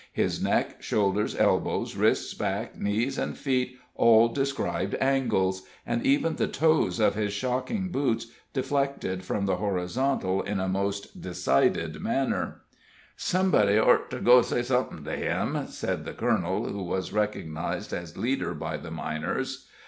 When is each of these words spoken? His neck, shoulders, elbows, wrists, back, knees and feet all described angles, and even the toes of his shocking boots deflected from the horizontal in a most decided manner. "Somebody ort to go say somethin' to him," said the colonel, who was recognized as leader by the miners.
His 0.13 0.41
neck, 0.41 0.81
shoulders, 0.81 1.35
elbows, 1.39 1.95
wrists, 1.95 2.33
back, 2.33 2.75
knees 2.75 3.19
and 3.19 3.37
feet 3.37 3.77
all 3.93 4.29
described 4.29 4.95
angles, 4.99 5.61
and 5.85 6.03
even 6.03 6.37
the 6.37 6.47
toes 6.47 6.99
of 6.99 7.13
his 7.13 7.33
shocking 7.33 7.89
boots 7.89 8.25
deflected 8.51 9.23
from 9.23 9.45
the 9.45 9.57
horizontal 9.57 10.41
in 10.41 10.59
a 10.59 10.67
most 10.67 11.21
decided 11.21 11.99
manner. 12.01 12.61
"Somebody 13.15 13.77
ort 13.77 14.09
to 14.09 14.19
go 14.19 14.41
say 14.41 14.63
somethin' 14.63 15.03
to 15.03 15.15
him," 15.15 15.67
said 15.67 16.03
the 16.03 16.13
colonel, 16.13 16.67
who 16.67 16.81
was 16.81 17.13
recognized 17.13 17.93
as 17.93 18.17
leader 18.17 18.55
by 18.55 18.77
the 18.77 18.89
miners. 18.89 19.67